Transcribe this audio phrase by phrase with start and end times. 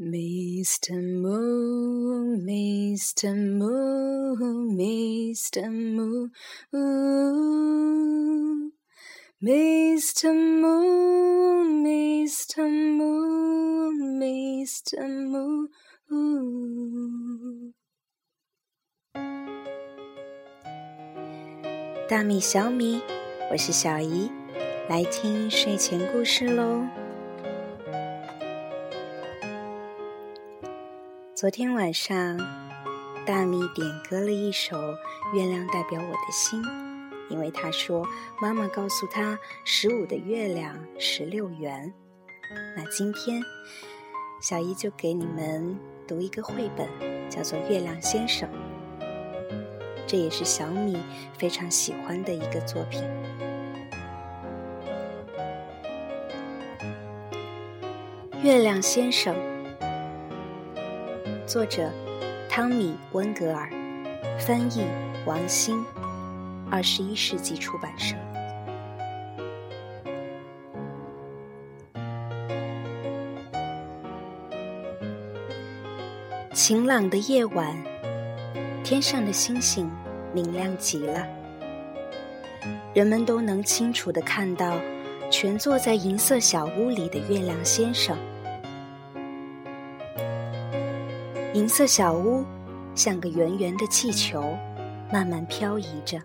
[0.00, 0.94] Mr.
[1.20, 3.34] Moon, Mr.
[3.36, 5.70] Moon, Mr.
[5.70, 6.30] Moon,
[9.42, 10.32] Mr.
[10.32, 12.64] Moon, Mr.
[12.96, 15.04] Moon, Mr.
[15.28, 15.68] Moon.
[22.08, 23.02] 大米小米，
[23.50, 24.30] 我是小姨，
[24.88, 27.01] 来听睡前故事喽。
[31.42, 32.38] 昨天晚上，
[33.26, 34.76] 大米点歌了一首
[35.34, 36.62] 《月亮代表我的心》，
[37.28, 38.06] 因为他说
[38.40, 41.92] 妈妈告诉他十五的月亮十六圆。
[42.76, 43.42] 那今天，
[44.40, 46.88] 小姨就给你们读一个绘本，
[47.28, 48.48] 叫做《月亮先生》。
[50.06, 50.96] 这也是小米
[51.36, 53.02] 非常喜欢的一个作品，
[58.44, 59.34] 《月亮先生》。
[61.52, 61.92] 作者：
[62.48, 63.68] 汤米·温格尔，
[64.38, 64.86] 翻译：
[65.26, 65.84] 王鑫，
[66.70, 68.16] 二十一世纪出版社。
[76.54, 77.76] 晴朗的夜晚，
[78.82, 79.90] 天上的星星
[80.32, 81.28] 明亮极了，
[82.94, 84.80] 人们都能清楚的看到
[85.30, 88.16] 全坐在银色小屋里的月亮先生。
[91.54, 92.42] 银色小屋
[92.94, 94.56] 像个圆圆的气球，
[95.12, 96.18] 慢慢漂移着。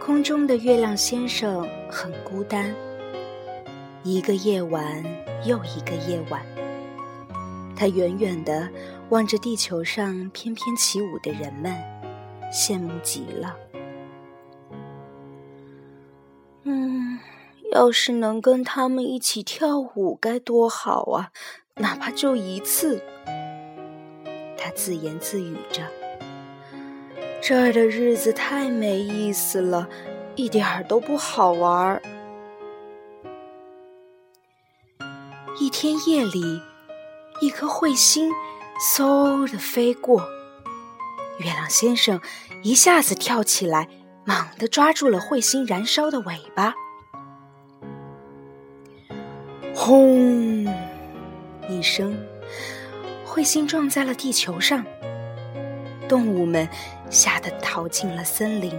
[0.00, 2.74] 空中的月亮先生很孤单，
[4.02, 5.04] 一个夜晚
[5.44, 6.42] 又一个夜晚，
[7.76, 8.66] 他远远地
[9.10, 11.74] 望着地球上翩翩起舞的人们，
[12.50, 13.54] 羡慕极了。
[16.62, 17.18] 嗯，
[17.72, 21.30] 要是能跟他们一起跳舞该多好啊！
[21.78, 23.00] 哪怕就一次，
[24.56, 25.82] 他自言自语着
[27.40, 29.88] ：“这儿的日子太没意思了，
[30.34, 32.02] 一点儿都不好玩儿。”
[35.60, 36.60] 一天夜里，
[37.40, 38.32] 一颗彗星
[38.94, 40.20] 嗖的飞过，
[41.38, 42.20] 月亮先生
[42.62, 43.88] 一下子跳起来，
[44.24, 46.74] 猛地抓住了彗星燃烧的尾巴，
[49.74, 50.66] 轰！
[51.68, 52.16] 一声，
[53.26, 54.82] 彗星撞在了地球上，
[56.08, 56.66] 动物们
[57.10, 58.72] 吓得逃进了森林。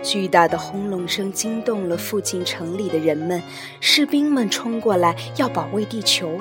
[0.00, 3.42] 巨大的轰隆声惊动了附近城里的人们，
[3.80, 6.40] 士兵们冲过来要保卫地球，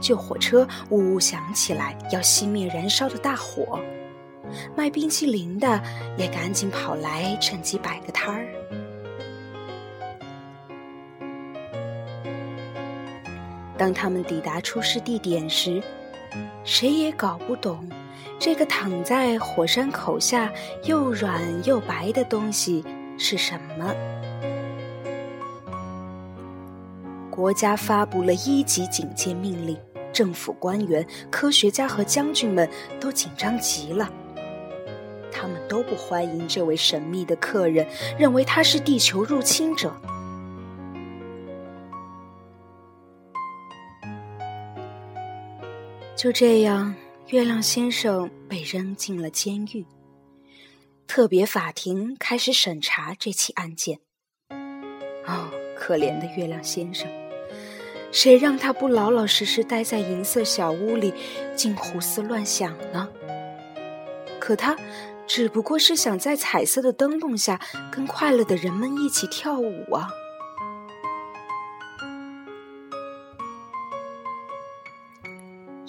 [0.00, 3.80] 救火车呜呜响起来，要熄灭燃烧的大火。
[4.76, 5.82] 卖冰淇淋的
[6.18, 8.46] 也赶紧跑来，趁机摆个摊儿。
[13.78, 15.82] 当他们抵达出事地点时，
[16.64, 17.88] 谁也搞不懂
[18.38, 20.52] 这个躺在火山口下
[20.84, 22.84] 又软又白的东西
[23.18, 23.94] 是什么。
[27.30, 29.76] 国家发布了一级警戒命令，
[30.10, 32.66] 政府官员、科学家和将军们
[32.98, 34.10] 都紧张极了。
[35.30, 37.86] 他们都不欢迎这位神秘的客人，
[38.18, 39.94] 认为他是地球入侵者。
[46.16, 46.94] 就这样，
[47.26, 49.84] 月亮先生被扔进了监狱。
[51.06, 54.00] 特别法庭开始审查这起案件。
[55.26, 57.06] 哦，可怜的月亮先生，
[58.10, 61.12] 谁让他不老老实实待在银色小屋里，
[61.54, 63.10] 竟胡思乱想呢？
[64.40, 64.74] 可他
[65.26, 67.60] 只不过是想在彩色的灯笼下，
[67.92, 70.08] 跟快乐的人们一起跳舞啊。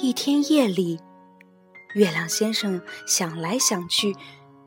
[0.08, 1.02] 一天夜里，
[1.94, 4.16] 月亮先生想来想去，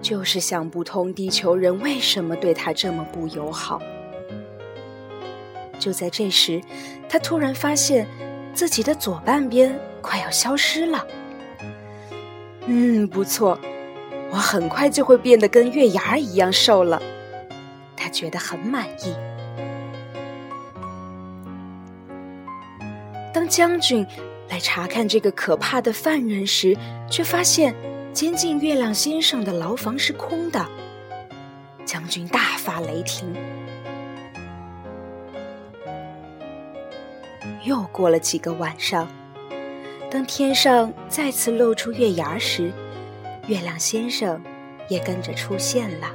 [0.02, 3.80] 就是想不通地球人为什么对他这么不友好。
[5.78, 6.60] 就在这时，
[7.08, 8.06] 他突然发现
[8.52, 11.06] 自己的左半边快要消失了。
[12.66, 13.58] 嗯，不错，
[14.30, 17.00] 我很快就会变得跟月牙儿一样瘦了。
[17.96, 19.14] 他觉得很满意。
[23.32, 24.06] 当将军。
[24.50, 26.76] 来查看这个可怕的犯人时，
[27.08, 27.74] 却发现
[28.12, 30.66] 监禁月亮先生的牢房是空的。
[31.86, 33.34] 将军大发雷霆。
[37.64, 39.08] 又过了几个晚上，
[40.10, 42.72] 当天上再次露出月牙时，
[43.46, 44.40] 月亮先生
[44.88, 46.12] 也跟着出现了。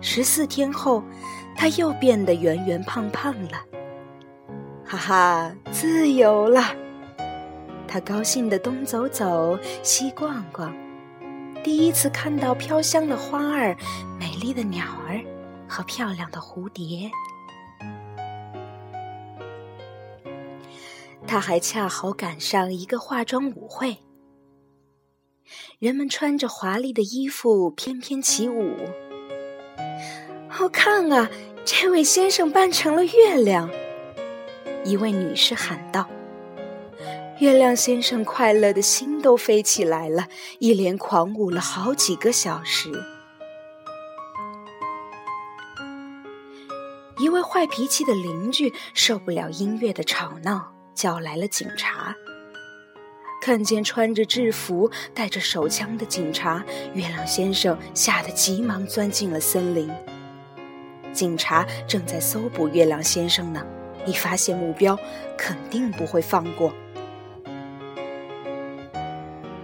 [0.00, 1.02] 十四天后，
[1.56, 3.60] 他又变得圆圆胖胖了，
[4.84, 6.74] 哈哈，自由了！
[7.88, 10.76] 他高兴的东走走，西逛逛，
[11.64, 13.74] 第一次看到飘香的花儿、
[14.20, 15.18] 美丽的鸟儿
[15.66, 17.10] 和漂亮的蝴蝶。
[21.26, 23.96] 他还恰好赶上一个化妆舞会，
[25.78, 28.74] 人们穿着华丽的衣服翩翩起舞。
[30.48, 31.30] 好看啊！
[31.64, 33.68] 这位先生扮成了月亮。
[34.84, 36.08] 一位女士喊道
[37.40, 40.26] ：“月亮先生快乐的心都飞起来了，
[40.58, 42.90] 一连狂舞了好几个小时。”
[47.18, 52.12] 一位坏脾气的邻居受不了音乐的吵闹，叫来了警察。
[53.40, 56.64] 看见穿着制服、带着手枪的警察，
[56.94, 59.88] 月亮先生吓得急忙钻进了森林。
[61.12, 63.64] 警察正在搜捕月亮先生呢。
[64.06, 64.96] 一发现目标，
[65.36, 66.72] 肯定不会放过。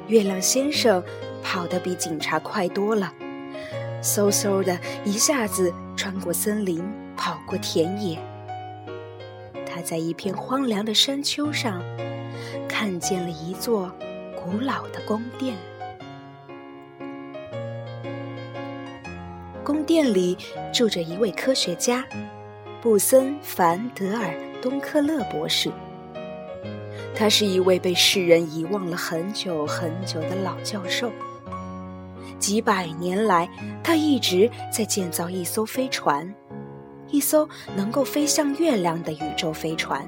[0.08, 1.02] 月亮先生
[1.42, 3.12] 跑得比警察快多了，
[4.02, 6.84] 嗖嗖的一下子穿过森林，
[7.16, 8.18] 跑过田野。
[9.64, 11.82] 他在一片荒凉的山丘上，
[12.68, 13.90] 看见了一座
[14.36, 15.56] 古老的宫殿。
[19.64, 20.36] 宫殿里
[20.72, 22.04] 住着一位科学家。
[22.82, 25.72] 布森·凡德尔东克勒博士，
[27.16, 31.10] 他是一位被世人遗忘了很久很久的老教授。
[32.38, 33.48] 几百年来，
[33.82, 36.34] 他一直在建造一艘飞船，
[37.08, 40.06] 一艘能够飞向月亮的宇宙飞船。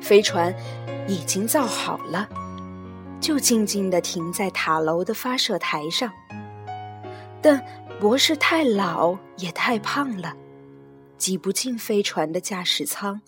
[0.00, 0.54] 飞船
[1.06, 2.28] 已经造好了，
[3.20, 6.12] 就静静地停在塔楼的发射台上，
[7.40, 7.64] 但。
[8.00, 10.34] 博士太老也太胖了，
[11.18, 13.20] 挤不进飞船的驾驶舱，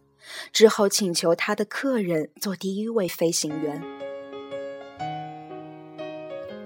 [0.52, 3.82] 之后请求他的客人做第一位飞行员。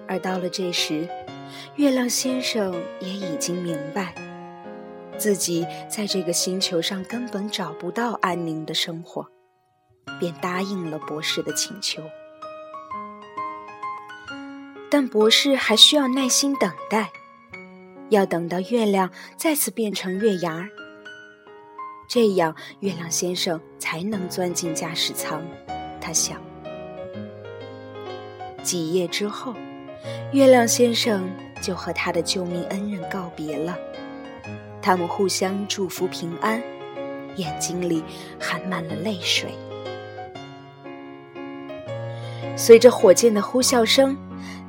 [0.06, 1.08] 而到了这时，
[1.76, 4.14] 月亮先生也已经明白，
[5.18, 9.26] 自己在这个星球上根本找不到安宁的生活，
[10.18, 12.02] 便答应了博士的请求。
[14.90, 17.10] 但博士还需要耐心等待。
[18.08, 20.70] 要等到月亮再次变成月牙儿，
[22.08, 25.40] 这样月亮先生才能钻进驾驶舱。
[26.00, 26.40] 他想。
[28.62, 29.54] 几夜之后，
[30.32, 33.76] 月亮先生就和他的救命恩人告别了。
[34.80, 36.62] 他们互相祝福平安，
[37.36, 38.02] 眼睛里
[38.40, 39.50] 含满了泪水。
[42.56, 44.16] 随着火箭的呼啸声。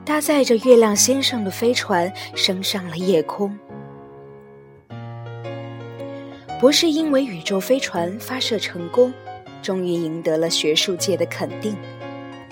[0.06, 3.56] 搭载着月亮先生的飞船升上了夜空。
[6.60, 9.14] 不是因为宇宙飞船发射成功，
[9.62, 11.74] 终于赢得了学术界的肯定。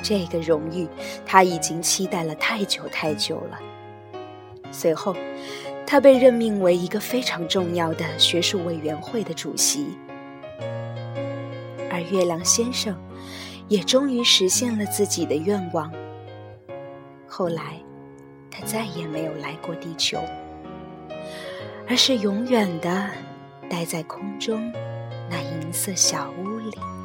[0.01, 0.87] 这个荣誉
[1.25, 3.59] 他已经期待了太久太久了。
[4.71, 5.13] 随后，
[5.85, 9.97] 他被任命为一个非常重要的学术委员会的主席。
[11.91, 12.95] 而月亮先生
[13.67, 15.91] 也终于实现了自己的愿望。
[17.27, 17.73] 后来，
[18.49, 20.17] 他再也没有来过地球，
[21.89, 23.09] 而是永远的
[23.69, 24.71] 待在空中
[25.29, 26.96] 那银色小屋里。